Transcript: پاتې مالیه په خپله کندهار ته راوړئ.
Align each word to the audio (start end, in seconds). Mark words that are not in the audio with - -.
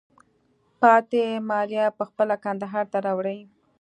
پاتې 0.81 1.23
مالیه 1.49 1.85
په 1.97 2.03
خپله 2.09 2.35
کندهار 2.43 2.85
ته 2.91 2.97
راوړئ. 3.05 3.39